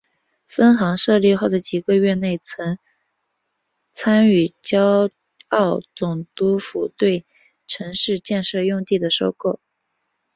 [0.47, 2.79] 分行设立后的几个月内曾
[3.91, 5.07] 参与胶
[5.49, 7.23] 澳总督府对
[7.67, 9.59] 城市建设用地的收购。